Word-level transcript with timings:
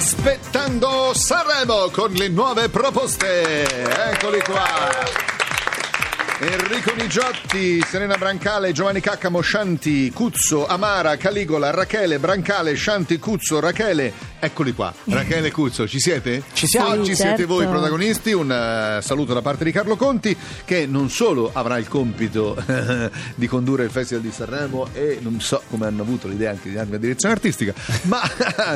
aspettando 0.00 1.12
Sanremo 1.12 1.90
con 1.90 2.10
le 2.12 2.28
nuove 2.28 2.70
proposte. 2.70 3.64
Eccoli 4.12 4.40
qua. 4.40 5.29
Enrico 6.42 6.94
Nigiotti, 6.94 7.82
Serena 7.82 8.16
Brancale, 8.16 8.72
Giovanni 8.72 9.00
Caccamo, 9.00 9.42
Scianti, 9.42 10.10
Cuzzo, 10.10 10.66
Amara, 10.66 11.18
Caligola, 11.18 11.68
Rachele, 11.68 12.18
Brancale, 12.18 12.72
Scianti, 12.72 13.18
Cuzzo, 13.18 13.60
Rachele. 13.60 14.10
Eccoli 14.38 14.72
qua, 14.72 14.90
Rachele 15.04 15.50
Cuzzo, 15.50 15.86
ci 15.86 16.00
siete? 16.00 16.42
Ci 16.54 16.66
siamo. 16.66 16.92
Oggi 16.92 17.14
siete 17.14 17.36
certo. 17.36 17.46
voi 17.46 17.66
protagonisti, 17.66 18.32
un 18.32 18.50
eh, 18.50 19.02
saluto 19.02 19.34
da 19.34 19.42
parte 19.42 19.64
di 19.64 19.70
Carlo 19.70 19.96
Conti 19.96 20.34
che 20.64 20.86
non 20.86 21.10
solo 21.10 21.50
avrà 21.52 21.76
il 21.76 21.88
compito 21.88 22.56
di 23.36 23.46
condurre 23.46 23.84
il 23.84 23.90
Festival 23.90 24.22
di 24.22 24.32
Sanremo 24.32 24.88
e 24.94 25.18
non 25.20 25.42
so 25.42 25.60
come 25.68 25.88
hanno 25.88 26.00
avuto 26.00 26.26
l'idea 26.26 26.52
anche 26.52 26.70
di 26.70 26.74
darmi 26.74 26.92
la 26.92 26.98
direzione 26.98 27.34
artistica, 27.34 27.74
ma 28.04 28.22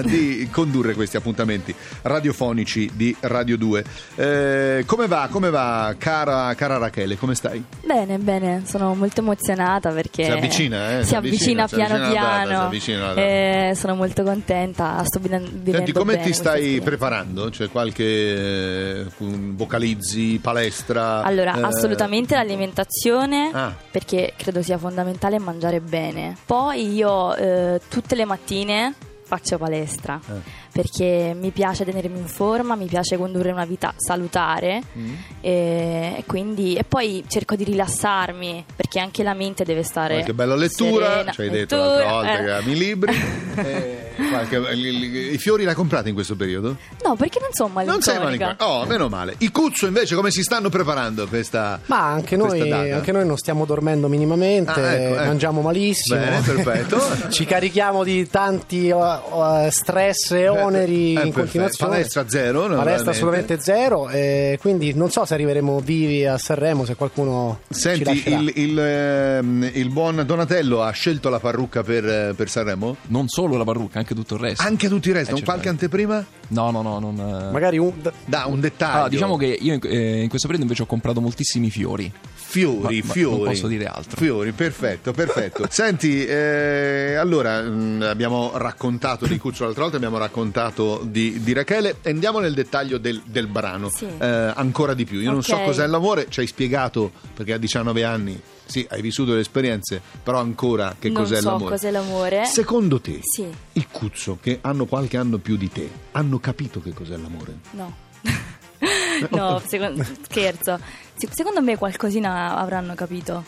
di 0.03 0.46
condurre 0.50 0.93
questi 0.93 1.17
appuntamenti 1.17 1.75
radiofonici 2.03 2.90
di 2.93 3.17
Radio 3.21 3.57
2. 3.57 3.85
Eh, 4.17 4.82
come 4.85 5.07
va, 5.07 5.29
come 5.31 5.49
va 5.49 5.94
cara, 5.96 6.53
cara 6.53 6.76
Rachele, 6.76 7.17
come 7.17 7.35
stai? 7.35 7.54
Bene, 7.85 8.18
bene, 8.18 8.63
sono 8.67 8.94
molto 8.94 9.21
emozionata 9.21 9.90
perché 9.90 10.25
Si 10.25 10.31
avvicina, 10.31 10.99
eh, 10.99 11.03
si 11.03 11.08
si 11.08 11.14
avvicina, 11.17 11.64
avvicina, 11.64 11.86
piano 11.89 12.04
avvicina 12.04 12.22
la 12.22 12.29
data, 12.29 12.46
piano. 12.49 12.61
avvicina 12.64 12.99
la 12.99 13.07
data. 13.08 13.21
e 13.21 13.72
sono 13.77 13.94
molto 13.94 14.22
contenta, 14.22 15.03
sto 15.04 15.18
vivendo 15.21 15.71
Senti, 15.71 15.93
come 15.93 16.14
bene 16.14 16.25
ti 16.27 16.32
stai 16.32 16.80
preparando? 16.80 17.49
C'è 17.50 17.68
qualche 17.71 18.04
eh, 18.04 19.07
un- 19.18 19.54
vocalizzi, 19.57 20.39
palestra? 20.43 21.22
Allora, 21.22 21.54
eh, 21.57 21.63
assolutamente 21.63 22.35
l'alimentazione 22.35 23.50
Ah. 23.53 23.75
perché 23.91 24.32
credo 24.36 24.63
sia 24.63 24.79
fondamentale 24.79 25.39
mangiare 25.39 25.80
bene. 25.80 26.36
Poi 26.44 26.94
io 26.94 27.35
eh, 27.35 27.80
tutte 27.89 28.14
le 28.14 28.25
mattine 28.25 28.94
faccio 29.27 29.57
palestra 29.58 30.21
Eh. 30.29 30.32
Perché 30.75 31.37
mi 31.39 31.51
piace 31.53 31.85
tenermi 31.85 32.19
in 32.19 32.27
forma, 32.27 32.75
mi 32.75 32.86
piace 32.86 33.17
condurre 33.17 33.53
una 33.53 33.64
vita 33.64 33.94
salutare 33.97 34.83
Mm. 34.98 35.14
e, 35.41 36.14
e 36.19 36.25
quindi 36.27 36.75
e 36.75 36.83
poi 36.84 37.25
cerco 37.28 37.55
di 37.55 37.62
rilassarmi 37.64 38.64
perché 38.75 38.98
anche 38.98 39.22
la 39.22 39.34
mente 39.34 39.62
deve 39.64 39.84
stare 39.84 40.14
Qualche 40.14 40.34
bella 40.34 40.56
lettura, 40.56 41.25
ci 41.31 41.42
hai 41.42 41.50
detto 41.50 41.77
l'altra 41.77 42.11
volta 42.11 42.39
eh. 42.41 42.44
che 42.44 42.50
ami 42.50 42.72
i 42.72 42.77
libri. 42.77 43.12
Eh, 43.55 44.11
qualche- 44.31 44.56
i, 44.75 45.39
fiori 45.39 45.62
li 45.62 45.69
hai 45.69 45.77
comprati 45.77 46.08
in 46.08 46.14
questo 46.14 46.34
periodo? 46.34 46.77
No, 47.05 47.14
perché 47.14 47.38
non 47.38 47.50
sono 47.53 47.70
Non 47.84 48.03
sei 48.03 48.14
malinconica. 48.19 48.56
malinconica. 48.56 48.66
Oh, 48.69 48.84
meno 48.84 49.09
male. 49.09 49.36
I 49.38 49.50
Cuzzo 49.53 49.86
invece 49.86 50.16
come 50.16 50.33
si 50.33 50.42
stanno 50.42 50.70
preparando 50.70 51.28
questa 51.28 51.78
Ma 51.86 52.11
anche 52.11 52.34
noi, 52.36 52.69
data? 52.69 52.97
anche 52.97 53.12
noi 53.12 53.25
non 53.27 53.36
stiamo 53.36 53.64
dormendo 53.64 54.09
minimamente, 54.09 54.72
Ah, 54.72 54.92
ecco, 54.92 55.14
ecco. 55.14 55.25
mangiamo 55.27 55.61
malissimo. 55.61 56.19
Bene, 56.19 56.41
perfetto. 56.41 57.00
Ci 57.31 57.44
carichiamo 57.44 58.03
di 58.03 58.28
tanti 58.28 58.91
uh, 58.91 58.97
uh, 58.97 59.70
stress 59.70 60.33
e 60.33 60.48
oneri 60.64 61.14
Eh, 61.14 61.26
in 61.26 61.32
continuazione. 61.32 61.92
Palestra 61.92 62.28
zero, 62.28 62.66
Palestra 62.68 63.10
assolutamente 63.10 63.60
zero. 63.60 64.08
e 64.08 64.58
quindi 64.60 64.92
non 64.94 65.10
so 65.10 65.24
se 65.24 65.34
arriveremo 65.34 65.80
vivi 65.80 66.24
a 66.26 66.38
Sanremo, 66.38 66.84
se 66.84 66.94
qualcuno 66.96 67.60
Senti, 67.68 68.22
il, 68.28 68.52
il, 68.56 68.78
ehm, 68.78 69.70
il 69.74 69.88
buon 69.90 70.22
Donatello 70.26 70.82
ha 70.82 70.90
scelto 70.90 71.28
la 71.28 71.38
parrucca 71.38 71.82
per, 71.82 72.04
eh, 72.04 72.34
per 72.36 72.48
Sanremo? 72.48 72.96
Non 73.08 73.28
solo 73.28 73.56
la 73.56 73.64
parrucca, 73.64 73.98
anche 73.98 74.14
tutto 74.14 74.34
il 74.34 74.40
resto. 74.40 74.62
Anche 74.66 74.88
tutti 74.88 75.08
i 75.08 75.12
resti, 75.12 75.32
Eh, 75.32 75.34
un 75.34 75.42
qualche 75.42 75.68
anteprima? 75.68 76.24
No, 76.48 76.70
no, 76.70 76.82
no, 76.82 76.98
non... 76.98 77.18
eh. 77.18 77.52
Magari 77.52 77.78
un, 77.78 77.92
Da, 78.26 78.44
un 78.46 78.60
dettaglio. 78.60 78.92
Allora, 78.94 79.08
diciamo 79.08 79.36
che 79.36 79.46
io 79.46 79.74
in, 79.74 79.80
eh, 79.84 80.22
in 80.22 80.28
questo 80.28 80.46
periodo 80.46 80.62
invece 80.64 80.82
ho 80.82 80.86
comprato 80.86 81.20
moltissimi 81.20 81.70
fiori. 81.70 82.12
Fiori, 82.55 83.00
Ma- 83.00 83.06
ma 83.08 83.12
fiori. 83.12 83.36
non 83.36 83.44
posso 83.48 83.66
dire 83.66 83.86
altro. 83.86 84.16
Fiori, 84.16 84.52
perfetto, 84.52 85.10
perfetto. 85.12 85.66
Senti, 85.70 86.24
eh, 86.24 87.16
allora 87.16 87.60
mh, 87.62 88.02
abbiamo 88.02 88.52
raccontato 88.55 89.27
di 89.27 89.38
Cuzzo 89.38 89.64
l'altra 89.64 89.83
volta, 89.83 89.97
abbiamo 89.97 90.19
raccontato 90.19 91.00
di, 91.05 91.41
di 91.42 91.52
Rachele 91.52 91.97
e 92.00 92.10
andiamo 92.10 92.38
nel 92.38 92.55
dettaglio 92.55 92.98
del, 92.98 93.20
del 93.25 93.48
brano. 93.48 93.88
Sì. 93.88 94.06
Eh, 94.06 94.25
ancora 94.55 94.94
di 94.94 95.05
più. 95.05 95.19
Io 95.19 95.32
non 95.32 95.42
so 95.42 95.58
cos'è 95.58 95.84
l'amore, 95.88 96.27
ci 96.28 96.38
hai 96.41 96.47
spiegato 96.47 97.10
perché 97.34 97.54
a 97.54 97.59
19 97.59 98.04
anni. 98.04 98.41
Sì, 98.66 98.86
hai 98.88 99.03
vissuto 99.03 99.34
le 99.34 99.41
esperienze, 99.41 100.00
però 100.22 100.38
ancora 100.38 100.94
che 100.98 101.09
Non 101.10 101.22
cos'è 101.25 101.41
so 101.41 101.50
l'amore? 101.50 101.71
cos'è 101.72 101.91
l'amore. 101.91 102.44
Secondo 102.47 103.00
te, 103.00 103.19
Sì. 103.22 103.44
i 103.72 103.86
Cuzzo, 103.91 104.38
che 104.41 104.59
hanno 104.60 104.86
qualche 104.86 105.16
anno 105.16 105.38
più 105.38 105.56
di 105.56 105.71
te, 105.72 105.91
hanno 106.12 106.38
capito 106.38 106.81
che 106.81 106.92
cos'è 106.94 107.16
l'amore? 107.16 107.59
No. 107.72 107.94
no, 109.31 109.60
secondo, 109.66 110.04
scherzo. 110.22 110.78
Se- 111.26 111.34
Secondo 111.34 111.60
me 111.62 111.76
qualcosina 111.76 112.56
avranno 112.56 112.94
capito. 112.94 113.44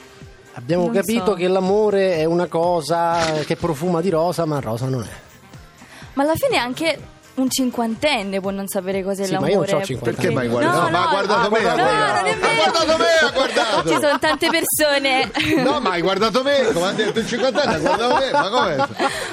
abbiamo 0.54 0.84
non 0.84 0.94
capito 0.94 1.25
so. 1.26 1.34
che 1.34 1.48
l'amore 1.48 2.16
è 2.16 2.25
una 2.25 2.47
cosa 2.47 3.19
che 3.44 3.56
profuma 3.56 4.00
di 4.00 4.09
rosa, 4.10 4.44
ma 4.47 4.59
rosa 4.60 4.87
non 4.87 5.03
è. 5.03 5.25
Ma 6.14 6.22
alla 6.22 6.34
fine 6.34 6.56
anche 6.56 6.98
un 7.37 7.51
cinquantenne 7.51 8.41
può 8.41 8.51
non 8.51 8.67
sapere 8.69 9.03
cos'è 9.03 9.25
Sì, 9.25 9.33
ma 9.35 9.41
l'amore. 9.41 9.53
io 9.53 9.71
non 9.73 9.81
c'ho 9.81 9.87
50 9.87 10.11
Perché 10.21 10.35
mai 10.35 10.49
guardato? 10.49 10.77
No, 10.77 10.83
No, 10.85 10.91
ma 10.91 11.07
ha 11.07 11.11
guardato 11.11 11.43
no, 11.43 11.51
me, 11.51 11.59
ha 11.59 11.69
no, 11.69 11.75
guardato. 11.83 12.25
non 12.25 12.27
è 12.27 12.31
Ha 12.31 12.55
guardato 12.71 12.97
me, 12.99 13.05
ha 13.21 13.31
guardato. 13.33 13.89
Ci 13.89 13.95
sono 14.01 14.19
tante 14.19 14.49
persone. 14.51 15.63
No, 15.63 15.81
ma 15.81 15.91
hai 15.91 16.01
guardato 16.03 16.43
me, 16.43 16.71
come 16.73 16.87
ha 16.87 16.93
detto 16.93 17.19
il 17.19 17.27
50 17.27 17.63
anni, 17.63 17.75
ha 17.75 17.79
guardato 17.79 18.15
me, 18.17 18.31
ma 18.33 18.49
come? 18.49 18.89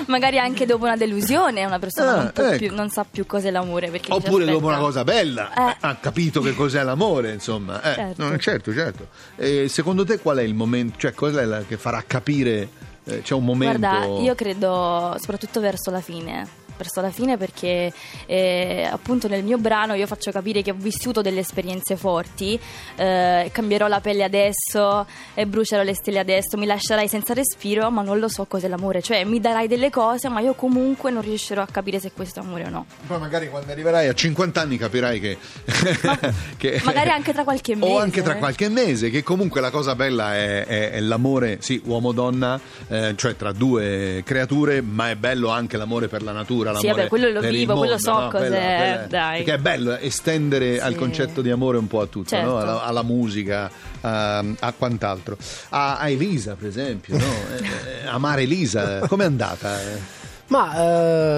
Magari 0.07 0.37
anche 0.39 0.65
dopo 0.65 0.83
una 0.85 0.95
delusione 0.97 1.63
una 1.65 1.79
persona 1.79 2.11
Ah, 2.11 2.15
non, 2.15 2.31
ecco. 2.51 2.57
più- 2.57 2.73
non 2.75 2.89
sa 2.89 3.05
più 3.09 3.25
cos'è 3.25 3.49
l'amore. 3.51 3.91
Oppure 4.09 4.45
dopo 4.45 4.67
una 4.67 4.77
cosa 4.79 5.03
bella, 5.03 5.51
Eh. 5.53 5.75
ha 5.79 5.95
capito 5.95 6.41
che 6.41 6.53
cos'è 6.53 6.83
l'amore, 6.83 7.31
insomma. 7.31 7.81
Eh, 7.81 7.93
Certo. 7.93 8.23
no, 8.27 8.37
certo, 8.37 8.73
certo. 8.73 9.07
E 9.35 9.67
secondo 9.69 10.03
te 10.03 10.19
qual 10.19 10.37
è 10.37 10.43
il 10.43 10.53
momento, 10.55 10.97
cioè 10.99 11.13
cos'è 11.13 11.45
la- 11.45 11.63
che 11.65 11.77
farà 11.77 12.03
capire, 12.05 12.67
eh, 13.05 13.21
c'è 13.21 13.33
un 13.33 13.45
momento... 13.45 13.77
Guarda, 13.79 14.05
io 14.21 14.35
credo 14.35 15.15
soprattutto 15.19 15.59
verso 15.61 15.89
la 15.89 16.01
fine. 16.01 16.61
Verso 16.83 16.99
la 16.99 17.11
fine 17.11 17.37
perché 17.37 17.93
eh, 18.25 18.89
appunto 18.91 19.29
nel 19.29 19.41
mio 19.41 19.57
brano 19.57 19.93
io 19.93 20.05
faccio 20.05 20.31
capire 20.31 20.61
che 20.61 20.71
ho 20.71 20.75
vissuto 20.77 21.21
delle 21.21 21.39
esperienze 21.39 21.95
forti, 21.95 22.59
eh, 22.97 23.49
cambierò 23.53 23.87
la 23.87 24.01
pelle 24.01 24.25
adesso, 24.25 25.07
e 25.33 25.45
brucerò 25.45 25.81
le 25.81 25.95
stelle 25.95 26.19
adesso, 26.19 26.57
mi 26.57 26.65
lascerai 26.65 27.07
senza 27.07 27.33
respiro, 27.33 27.89
ma 27.89 28.01
non 28.01 28.19
lo 28.19 28.27
so 28.27 28.43
cos'è 28.43 28.67
l'amore, 28.67 29.01
cioè 29.01 29.23
mi 29.23 29.39
darai 29.39 29.69
delle 29.69 29.89
cose, 29.89 30.27
ma 30.27 30.41
io 30.41 30.55
comunque 30.55 31.09
non 31.09 31.21
riuscirò 31.21 31.61
a 31.61 31.67
capire 31.71 32.01
se 32.01 32.11
questo 32.11 32.41
è 32.41 32.43
amore 32.43 32.65
o 32.65 32.69
no. 32.69 32.85
Poi 33.07 33.17
magari 33.17 33.47
quando 33.49 33.71
arriverai 33.71 34.09
a 34.09 34.13
50 34.13 34.59
anni 34.59 34.77
capirai 34.77 35.19
che... 35.21 35.37
che- 36.57 36.81
magari 36.83 37.11
anche 37.11 37.31
tra 37.31 37.45
qualche 37.45 37.77
mese. 37.77 37.93
O 37.93 37.97
anche 37.97 38.21
tra 38.21 38.35
eh. 38.35 38.39
qualche 38.39 38.67
mese, 38.67 39.09
che 39.09 39.23
comunque 39.23 39.61
la 39.61 39.71
cosa 39.71 39.95
bella 39.95 40.35
è, 40.35 40.65
è- 40.65 40.91
è 40.91 40.99
l'amore, 40.99 41.59
sì, 41.61 41.81
uomo-donna, 41.85 42.59
eh, 42.89 43.13
cioè 43.15 43.37
tra 43.37 43.53
due 43.53 44.21
creature, 44.25 44.81
ma 44.81 45.11
è 45.11 45.15
bello 45.15 45.47
anche 45.47 45.77
l'amore 45.77 46.09
per 46.09 46.23
la 46.23 46.33
natura. 46.33 46.71
Sì, 46.77 46.87
l'amore 46.87 46.95
vabbè, 47.03 47.07
quello 47.09 47.29
lo 47.41 47.47
vivo, 47.49 47.75
quello 47.75 47.97
so 47.97 48.11
no? 48.19 48.27
cos'è, 48.29 48.47
Quella- 48.47 48.75
quella- 48.77 49.05
dai. 49.07 49.37
Perché 49.43 49.53
è 49.53 49.57
bello 49.61 49.97
estendere 49.97 50.79
al 50.81 50.91
Sì. 50.93 50.97
concetto 50.97 51.41
di 51.41 51.49
amore 51.51 51.77
un 51.77 51.87
po' 51.87 52.01
a 52.01 52.05
tutto, 52.07 52.29
Certo. 52.29 52.49
no? 52.49 52.57
alla, 52.57 52.83
alla 52.83 53.03
musica, 53.03 53.69
a, 54.01 54.37
a 54.59 54.73
quant'altro. 54.77 55.37
A, 55.69 55.97
a 55.97 56.09
Elisa, 56.09 56.55
per 56.55 56.67
esempio, 56.67 57.17
no? 57.17 57.23
Eh, 57.53 58.03
eh, 58.03 58.07
amare 58.07 58.41
Elisa, 58.43 58.99
com'è 59.07 59.25
andata? 59.25 59.81
eh? 59.81 60.21
Ma 60.47 60.75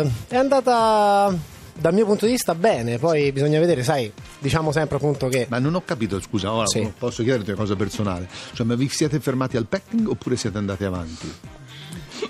eh, 0.02 0.12
è 0.28 0.36
andata 0.36 1.34
dal 1.78 1.94
mio 1.94 2.06
punto 2.06 2.26
di 2.26 2.32
vista 2.32 2.56
bene, 2.56 2.98
poi 2.98 3.32
bisogna 3.32 3.60
vedere, 3.60 3.84
sai, 3.84 4.12
diciamo 4.40 4.72
sempre 4.72 4.96
appunto 4.98 5.28
che 5.28 5.46
Ma 5.50 5.60
non 5.60 5.76
ho 5.76 5.84
capito, 5.86 6.20
scusa, 6.22 6.52
ora 6.52 6.66
Sì. 6.68 6.92
posso 6.98 7.22
chiederti 7.24 7.50
una 7.52 7.60
cosa 7.60 7.76
personale. 7.76 8.28
Cioè, 8.54 8.66
ma 8.66 8.76
vi 8.76 8.88
siete 8.90 9.20
fermati 9.20 9.58
al 9.58 9.66
petting 9.68 10.08
oppure 10.08 10.36
siete 10.38 10.58
andati 10.58 10.84
avanti? 10.86 11.34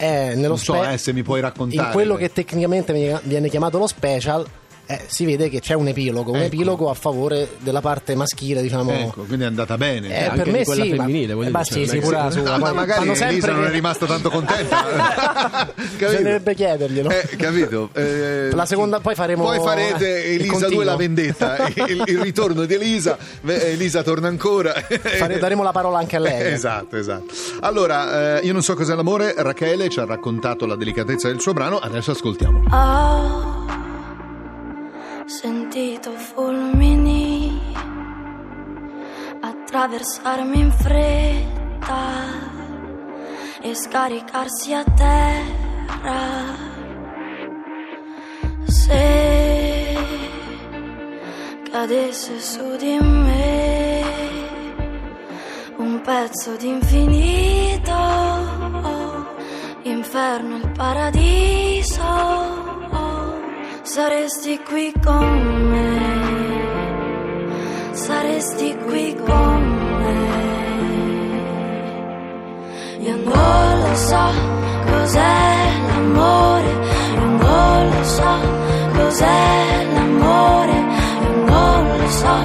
È 0.06 0.36
nello 0.36 0.48
Non 0.50 0.58
so, 0.58 0.74
spe- 0.76 0.94
eh, 0.94 0.98
se 0.98 1.14
mi 1.14 1.24
puoi 1.24 1.42
raccontare. 1.42 1.88
in 1.88 1.94
quello 1.94 2.16
che 2.16 2.32
tecnicamente 2.32 2.94
viene 3.24 3.50
chiamato 3.50 3.78
lo 3.78 3.88
special 3.88 4.46
eh, 4.88 5.02
si 5.08 5.26
vede 5.26 5.50
che 5.50 5.60
c'è 5.60 5.74
un 5.74 5.88
epilogo, 5.88 6.32
un 6.32 6.38
Ecco. 6.38 6.46
epilogo 6.46 6.90
a 6.90 6.94
favore 6.94 7.50
della 7.60 7.82
parte 7.82 8.16
maschile, 8.16 8.62
diciamo. 8.62 8.92
Ecco, 8.92 9.24
quindi 9.24 9.44
è 9.44 9.48
andata 9.48 9.78
bene. 9.78 10.26
Eh, 10.28 10.32
per 10.36 10.48
me 10.52 10.64
quella 10.64 10.84
sì, 10.84 10.90
femminile, 10.96 11.34
voglio 11.34 11.48
eh, 11.50 11.52
ma 11.52 11.62
dire, 11.64 11.86
sì, 11.86 11.86
cioè, 11.86 11.88
sì, 11.88 11.96
non 11.96 11.98
è 11.98 12.06
pure 12.06 12.16
che 12.18 12.24
la 12.24 12.32
si- 12.32 12.40
sua. 12.40 12.58
Ma 12.58 12.74
magari 12.74 13.16
sempre 13.16 13.52
non 13.54 13.66
è 13.66 13.70
rimasta 13.70 14.06
tanto 14.06 14.30
contenta. 14.30 15.74
Bisognerebbe 15.98 16.54
chiederglielo. 16.56 17.10
Eh, 17.10 17.28
capito? 17.38 17.90
Eh, 17.94 18.50
La 18.54 18.66
seconda- 18.66 19.00
poi 19.00 19.16
faremo- 19.16 19.44
Poi 19.44 19.60
farete 19.60 20.24
Elisa 20.26 20.52
continuo. 20.52 20.76
2 20.76 20.86
la 20.86 20.96
vendetta, 20.96 21.68
il, 21.74 22.04
il 22.06 22.20
ritorno 22.20 22.66
di 22.66 22.74
Elisa. 22.74 23.18
Elisa 23.46 24.04
torna 24.04 24.28
ancora. 24.28 24.74
Fare- 24.88 25.40
daremo 25.40 25.64
la 25.64 25.72
parola 25.72 25.98
anche 26.00 26.16
a 26.16 26.20
lei. 26.20 26.54
Esatto, 26.54 26.96
esatto. 26.98 27.26
Allora, 27.62 28.40
eh, 28.40 28.46
io 28.46 28.54
non 28.54 28.62
so 28.62 28.74
cos'è 28.76 28.94
l'amore. 28.96 29.34
Rachele 29.38 29.90
ci 29.90 30.00
ha 30.00 30.06
raccontato 30.06 30.66
la 30.66 30.76
delicatezza 30.76 31.28
del 31.28 31.40
suo 31.42 31.54
brano. 31.54 31.78
Adesso 31.78 32.12
ascoltiamo. 32.12 32.64
Ho 32.70 33.55
sentito 35.26 36.12
fulmini 36.12 37.60
attraversarmi 39.42 40.60
in 40.60 40.72
fretta 40.72 42.04
e 43.62 43.74
scaricarsi 43.74 44.74
a 44.74 44.84
terra. 44.84 46.64
Se 48.66 49.98
cadesse 51.72 52.40
su 52.40 52.76
di 52.78 52.98
me 53.00 54.04
un 55.78 56.02
pezzo 56.02 56.56
di 56.56 56.68
infinito, 56.68 57.94
inferno 59.82 60.58
il 60.58 60.72
paradiso 60.72 61.75
saresti 63.96 64.60
qui 64.60 64.92
con 65.02 65.70
me, 65.72 65.90
saresti 67.94 68.76
qui 68.86 69.16
con 69.26 69.62
me. 70.00 70.20
Io 73.08 73.16
non 73.24 73.80
lo 73.84 73.96
so 73.96 74.26
cos'è 74.92 75.48
l'amore, 75.88 76.72
io 77.14 77.26
non 77.40 77.90
lo 77.94 78.04
so 78.04 78.34
cos'è 78.98 79.86
l'amore, 79.94 80.78
io 81.24 81.32
non 81.46 81.98
lo 81.98 82.10
so 82.10 82.36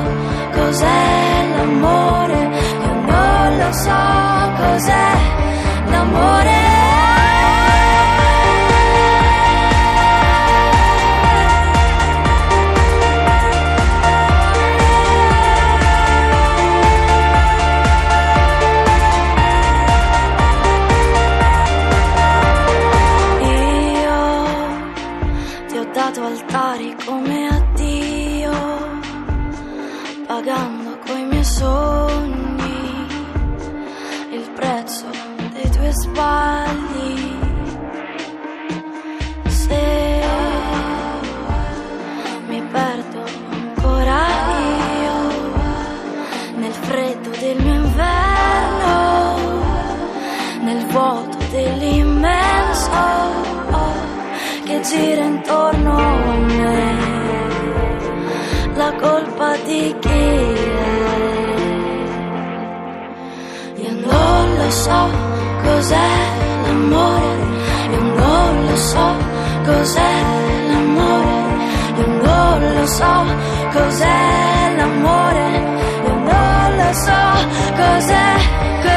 cos'è 0.52 1.46
l'amore, 1.56 2.40
io 2.84 2.92
non 3.10 3.56
lo 3.56 3.72
so 3.72 4.00
cos'è 4.60 5.29
sbagli. 36.20 37.38
Se 39.46 40.22
mi 42.48 42.62
perdo 42.70 43.24
ancora 43.50 44.18
io 45.02 45.18
nel 46.56 46.72
freddo 46.72 47.30
del 47.30 47.56
mio 47.62 47.74
inverno, 47.74 49.38
nel 50.60 50.84
vuoto 50.86 51.38
dell'immenso 51.50 52.90
che 54.64 54.80
gira 54.82 55.24
intorno 55.24 55.96
a 55.96 56.36
me. 56.58 57.08
La 58.74 58.92
colpa 58.94 59.56
di 59.64 59.94
chi 59.98 60.08
è? 60.08 60.58
Io 63.76 63.90
non 64.06 64.56
lo 64.56 64.70
so 64.70 65.29
cos'è 65.70 66.10
l'amore, 66.64 67.46
io 67.92 68.02
non 68.02 68.66
lo 68.66 68.76
so 68.76 69.06
cos'è 69.64 70.14
l'amore, 70.68 71.36
io 71.96 72.06
non 72.22 72.74
lo 72.74 72.86
so 72.86 73.12
cos'è 73.72 74.74
l'amore, 74.76 75.46
io 76.06 76.14
non 76.30 76.76
lo 76.76 76.92
so 76.92 77.20
cos'è, 77.76 78.30
cos'è. 78.82 78.89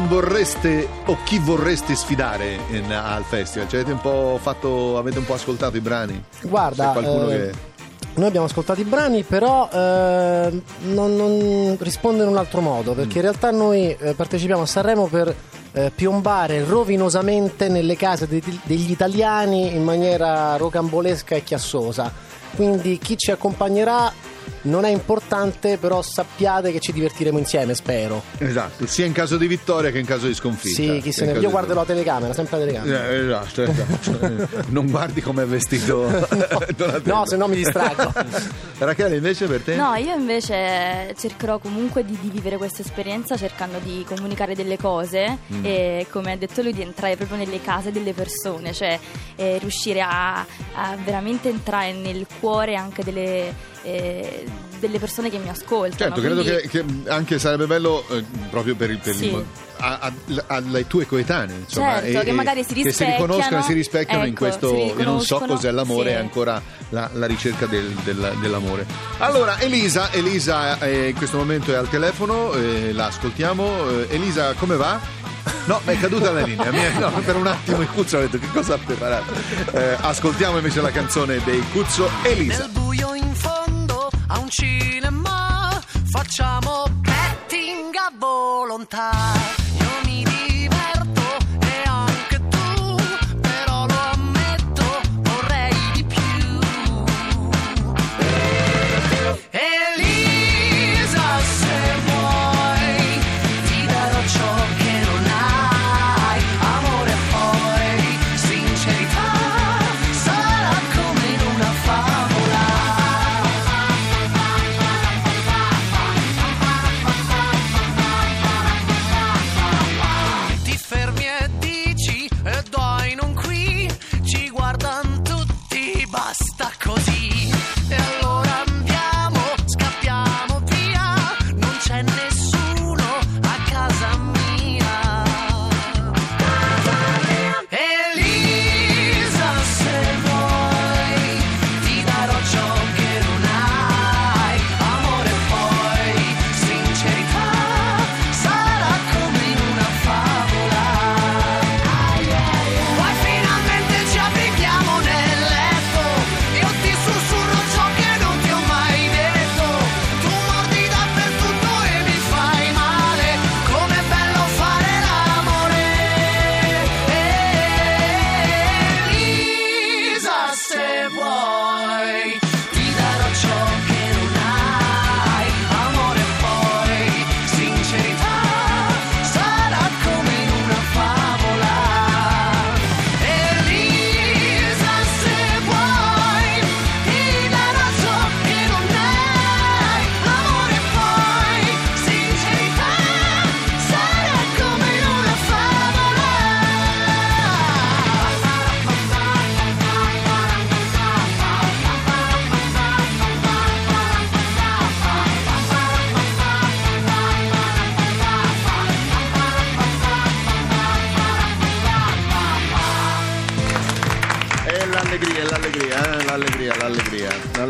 Non 0.00 0.08
vorreste 0.08 0.88
o 1.06 1.18
chi 1.24 1.38
vorreste 1.38 1.94
sfidare 1.94 2.58
in- 2.70 2.90
al 2.90 3.22
festival? 3.24 3.68
Ci 3.68 3.76
avete 3.76 3.92
un 3.92 4.00
po' 4.00 4.38
fatto, 4.40 4.96
avete 4.96 5.18
un 5.18 5.26
po' 5.26 5.34
ascoltato 5.34 5.76
i 5.76 5.80
brani? 5.80 6.22
Guarda, 6.42 6.94
eh, 6.96 7.26
che... 7.28 7.52
Noi 8.14 8.26
abbiamo 8.26 8.46
ascoltato 8.46 8.80
i 8.80 8.84
brani, 8.84 9.22
però 9.22 9.68
eh, 9.70 10.62
non, 10.82 11.16
non 11.16 11.76
risponde 11.78 12.22
in 12.22 12.28
un 12.30 12.38
altro 12.38 12.60
modo, 12.60 12.94
perché 12.94 13.16
in 13.16 13.22
realtà 13.22 13.50
noi 13.50 13.94
eh, 13.94 14.14
partecipiamo 14.14 14.62
a 14.62 14.66
Sanremo 14.66 15.06
per 15.06 15.34
eh, 15.72 15.92
piombare 15.94 16.64
rovinosamente 16.64 17.68
nelle 17.68 17.96
case 17.96 18.26
de- 18.26 18.42
degli 18.62 18.90
italiani 18.90 19.74
in 19.74 19.84
maniera 19.84 20.56
rocambolesca 20.56 21.34
e 21.34 21.44
chiassosa. 21.44 22.10
Quindi 22.56 22.98
chi 22.98 23.16
ci 23.16 23.30
accompagnerà 23.30 24.12
non 24.62 24.84
è 24.84 24.90
importante, 24.90 25.76
però 25.78 26.02
sappiate 26.02 26.72
che 26.72 26.80
ci 26.80 26.92
divertiremo 26.92 27.38
insieme, 27.38 27.74
spero. 27.74 28.22
Esatto, 28.38 28.86
sia 28.86 29.06
in 29.06 29.12
caso 29.12 29.36
di 29.36 29.46
vittoria 29.46 29.90
che 29.90 29.98
in 29.98 30.06
caso 30.06 30.26
di 30.26 30.34
sconfitta. 30.34 30.74
Sì, 30.74 31.00
chi 31.02 31.12
se 31.12 31.24
ne... 31.26 31.38
Io 31.38 31.50
guarderò 31.50 31.80
la 31.80 31.86
telecamera, 31.86 32.32
sempre 32.32 32.58
la 32.58 32.64
telecamera. 32.64 33.08
Eh, 33.08 33.24
esatto, 33.24 33.62
esatto. 33.62 34.48
non 34.68 34.86
guardi 34.90 35.20
come 35.20 35.42
è 35.42 35.46
vestito 35.46 36.06
Donatello. 36.76 37.14
No, 37.14 37.26
se 37.26 37.36
no 37.36 37.46
mi 37.48 37.56
distraggo. 37.56 38.12
Rachele 38.78 39.16
invece 39.16 39.46
per 39.46 39.60
te? 39.60 39.76
No, 39.76 39.94
io 39.94 40.14
invece 40.14 41.14
cercherò 41.18 41.58
comunque 41.58 42.04
di, 42.04 42.16
di 42.20 42.30
vivere 42.30 42.56
questa 42.56 42.82
esperienza 42.82 43.36
cercando 43.36 43.78
di 43.82 44.04
comunicare 44.06 44.54
delle 44.54 44.76
cose 44.78 45.38
Mm. 45.52 45.64
e 45.64 46.06
come 46.10 46.32
ha 46.32 46.36
detto 46.36 46.62
lui 46.62 46.72
di 46.72 46.82
entrare 46.82 47.16
proprio 47.16 47.36
nelle 47.38 47.60
case 47.60 47.90
delle 47.92 48.12
persone, 48.12 48.72
cioè 48.72 48.98
eh, 49.36 49.58
riuscire 49.58 50.00
a, 50.00 50.38
a 50.74 50.96
veramente 51.04 51.48
entrare 51.48 51.92
nel 51.92 52.26
cuore 52.38 52.74
anche 52.74 53.02
delle, 53.02 53.52
eh, 53.82 54.44
delle 54.78 54.98
persone 54.98 55.28
che 55.30 55.38
mi 55.38 55.48
ascoltano. 55.48 55.94
Certo, 56.14 56.20
credo 56.20 56.42
quindi- 56.42 56.68
che, 56.68 56.84
che 56.84 57.10
anche 57.10 57.38
sarebbe 57.38 57.66
bello 57.66 58.04
eh, 58.10 58.24
proprio 58.50 58.74
per 58.76 58.90
il, 58.90 58.98
per 58.98 59.12
il- 59.14 59.18
Sì. 59.18 59.44
a- 59.78 59.98
a- 60.00 60.12
alle 60.48 60.86
tue 60.86 61.06
coetanee, 61.06 61.56
insomma, 61.66 62.00
Certo, 62.00 62.20
che 62.20 62.32
magari 62.32 62.64
si 62.64 62.74
che 62.82 62.92
si 62.92 63.04
riconoscano 63.04 63.60
e 63.60 63.62
si 63.62 63.72
rispecchiano. 63.74 64.24
rispecchiano 64.24 64.24
in 64.24 64.32
Ecco, 64.32 64.44
questo 64.44 64.72
non 64.72 65.20
so 65.20 65.36
riconoscono, 65.38 65.54
cos'è 65.54 65.70
l'amore, 65.70 66.10
sì. 66.10 66.14
è 66.16 66.18
ancora 66.18 66.62
la, 66.90 67.10
la 67.14 67.26
ricerca 67.26 67.66
del- 67.66 67.92
del- 68.04 68.36
dell'amore. 68.40 68.86
Allora, 69.18 69.58
Elisa, 69.60 70.10
Elisa 70.12 70.78
eh, 70.80 71.08
in 71.08 71.14
questo 71.16 71.36
momento 71.36 71.72
è 71.72 71.76
al 71.76 71.88
telefono, 71.88 72.52
eh, 72.54 72.92
la 72.92 73.06
ascoltiamo. 73.06 73.88
Eh, 73.90 74.06
Elisa, 74.14 74.54
come 74.54 74.76
va? 74.76 74.98
No, 75.64 75.80
è 75.84 75.98
caduta 75.98 76.30
la 76.32 76.40
linea. 76.42 76.70
Mi- 76.70 76.98
no, 76.98 77.10
per 77.24 77.36
un 77.36 77.46
attimo 77.46 77.80
il 77.80 77.88
Cuzzo 77.88 78.18
ha 78.18 78.20
detto 78.20 78.38
che 78.38 78.48
cosa 78.52 78.74
ha 78.74 78.78
preparato. 78.78 79.32
Eh, 79.72 79.96
ascoltiamo 80.00 80.56
invece 80.56 80.80
la 80.82 80.90
canzone 80.90 81.40
dei 81.44 81.62
Cuzzo 81.72 82.08
Elisa. 82.22 82.62
Nel 82.64 82.70
buio 82.72 83.14
in 83.14 83.19
a 84.30 84.38
un 84.38 84.48
cinema 84.48 85.80
facciamo 86.04 86.84
petting 87.02 87.94
a 87.94 88.12
volontà. 88.16 89.59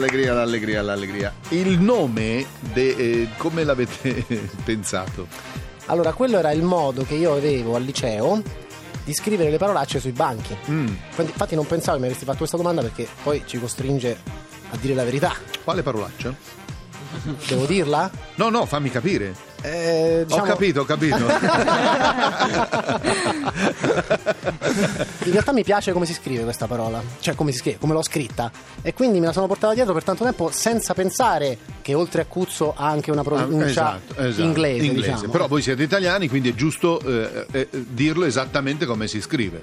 L'allegria, 0.00 0.32
l'allegria, 0.32 0.82
l'allegria. 0.82 1.34
Il 1.50 1.78
nome, 1.78 2.46
de- 2.72 2.96
eh, 2.96 3.28
come 3.36 3.64
l'avete 3.64 4.24
pensato? 4.64 5.26
Allora, 5.86 6.12
quello 6.12 6.38
era 6.38 6.50
il 6.52 6.62
modo 6.62 7.02
che 7.04 7.14
io 7.14 7.34
avevo 7.34 7.76
al 7.76 7.82
liceo 7.82 8.42
di 9.04 9.12
scrivere 9.12 9.50
le 9.50 9.58
parolacce 9.58 10.00
sui 10.00 10.12
banchi. 10.12 10.56
Mm. 10.70 10.86
Infatti 11.18 11.54
non 11.54 11.66
pensavo 11.66 11.92
che 11.94 11.98
mi 12.00 12.04
avresti 12.06 12.24
fatto 12.24 12.38
questa 12.38 12.56
domanda 12.56 12.80
perché 12.80 13.06
poi 13.22 13.42
ci 13.44 13.58
costringe 13.58 14.16
a 14.70 14.76
dire 14.76 14.94
la 14.94 15.04
verità. 15.04 15.34
Quale 15.64 15.82
parolaccia? 15.82 16.34
Devo 17.48 17.66
dirla? 17.66 18.10
No, 18.36 18.48
no, 18.50 18.66
fammi 18.66 18.90
capire. 18.90 19.34
Eh, 19.62 20.24
diciamo- 20.26 20.44
Ho 20.44 20.46
capito, 20.46 20.80
ho 20.80 20.84
capito. 20.84 21.16
In 25.24 25.32
realtà 25.32 25.52
mi 25.52 25.62
piace 25.64 25.92
come 25.92 26.06
si 26.06 26.14
scrive 26.14 26.42
questa 26.44 26.66
parola, 26.66 27.02
cioè 27.20 27.34
come 27.34 27.52
si 27.52 27.58
scrive, 27.58 27.78
come 27.78 27.92
l'ho 27.92 28.02
scritta. 28.02 28.50
E 28.82 28.94
quindi 28.94 29.20
me 29.20 29.26
la 29.26 29.32
sono 29.32 29.46
portata 29.46 29.74
dietro 29.74 29.92
per 29.92 30.02
tanto 30.04 30.24
tempo 30.24 30.50
senza 30.52 30.94
pensare 30.94 31.58
che 31.82 31.94
oltre 31.94 32.22
a 32.22 32.24
Cuzzo 32.26 32.74
ha 32.76 32.88
anche 32.88 33.10
una 33.10 33.22
pronuncia 33.22 33.66
Esatto, 34.06 34.22
esatto. 34.22 34.42
inglese. 34.42 34.88
diciamo. 34.92 35.28
Però 35.28 35.46
voi 35.48 35.62
siete 35.62 35.82
italiani, 35.82 36.28
quindi 36.28 36.50
è 36.50 36.54
giusto 36.54 37.00
eh, 37.00 37.46
eh, 37.52 37.68
dirlo 37.70 38.24
esattamente 38.24 38.86
come 38.86 39.06
si 39.08 39.20
scrive. 39.20 39.62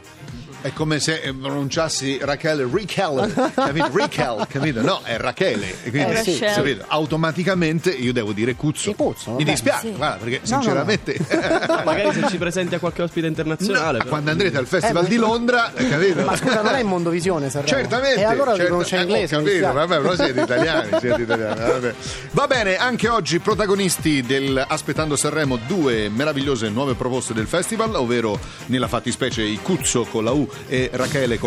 È 0.60 0.74
come 0.74 1.00
se 1.00 1.22
eh, 1.22 1.34
pronunciassi 1.34 2.18
Rachele 2.20 2.68
Rachele, 2.70 3.32
capito? 3.54 3.90
Rachele, 3.94 4.48
capito? 4.50 4.82
No, 4.82 5.00
è 5.04 5.16
Rachele. 5.18 5.84
E 5.84 5.90
quindi, 5.92 6.12
Eh, 6.14 6.24
sì. 6.24 6.40
capito? 6.40 6.84
Automaticamente 6.88 7.92
io 7.92 8.12
devo 8.12 8.34
dire 8.34 8.56
Cuzzo. 8.56 8.90
Sì, 8.90 8.96
Cuzzo, 8.96 9.32
Mi 9.36 9.44
dispiace, 9.44 9.88
Sì. 9.88 9.94
guarda, 9.96 10.18
perché 10.18 10.42
No, 10.44 10.50
no, 10.50 10.56
no. 10.56 10.62
sinceramente... 10.62 11.18
Magari 11.86 12.12
se 12.14 12.28
ci 12.30 12.38
presenti 12.38 12.76
a 12.76 12.80
qualche 12.80 13.04
ospite 13.04 13.28
internazionale. 13.28 13.92
No, 13.92 13.98
però. 14.00 14.10
quando 14.10 14.32
andrete 14.32 14.58
al 14.58 14.66
Festival 14.68 15.06
Eh, 15.06 15.08
di 15.10 15.16
Londra, 15.16 15.74
eh, 15.74 15.88
capito? 15.88 16.22
Ma 16.24 16.36
scusa, 16.36 16.62
non 16.62 16.74
è 16.74 16.80
in 16.82 16.88
Mondovisione 16.88 17.50
Sanremo? 17.50 17.78
Certamente. 17.78 18.20
E 18.20 18.24
allora 18.24 18.56
certo- 18.56 18.74
non 18.74 18.84
c'è 18.84 18.98
eh, 18.98 19.02
inglese. 19.04 19.36
Ho 19.36 19.40
mi 19.40 19.46
capito, 19.46 19.66
dispiace. 19.68 19.88
vabbè, 19.88 20.02
però 20.02 20.16
siete 20.16 20.42
italiani, 20.42 20.90
siete 21.00 21.22
italiani. 21.22 21.60
vabbè. 21.60 21.94
Va 22.32 22.48
bene, 22.48 22.78
anche 22.78 23.08
oggi 23.08 23.40
protagonisti 23.40 24.22
del 24.24 24.66
Aspettando 24.68 25.16
Sanremo 25.16 25.58
due 25.68 26.10
meravigliose 26.10 26.68
nuove 26.70 26.96
proposte 26.96 27.34
del 27.34 27.48
festival, 27.48 27.94
ovvero 27.96 28.38
nella 28.66 28.88
fattispecie 28.88 29.44
i 29.44 29.60
Cuzzo 29.62 30.04
con 30.04 30.24
la 30.24 30.32
U 30.32 30.47
e 30.68 30.90
Rachele. 30.94 31.40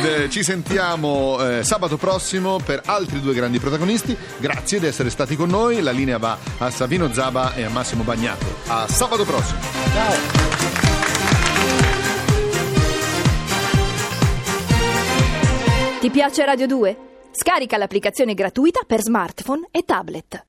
Eh, 0.00 0.28
Ci 0.30 0.42
sentiamo 0.42 1.38
eh, 1.40 1.64
sabato 1.64 1.96
prossimo 1.96 2.58
per 2.58 2.82
altri 2.84 3.20
due 3.20 3.34
grandi 3.34 3.58
protagonisti. 3.58 4.16
Grazie 4.38 4.78
di 4.78 4.86
essere 4.86 5.10
stati 5.10 5.34
con 5.36 5.48
noi. 5.48 5.82
La 5.82 5.90
linea 5.90 6.18
va 6.18 6.38
a 6.58 6.70
Savino 6.70 7.12
Zaba 7.12 7.54
e 7.54 7.64
a 7.64 7.68
Massimo 7.68 8.02
Bagnato. 8.04 8.46
A 8.68 8.86
sabato 8.88 9.24
prossimo. 9.24 9.58
Ti 16.00 16.10
piace 16.10 16.44
Radio 16.44 16.66
2? 16.66 16.96
Scarica 17.32 17.76
l'applicazione 17.76 18.34
gratuita 18.34 18.80
per 18.86 19.00
smartphone 19.02 19.68
e 19.70 19.82
tablet. 19.82 20.44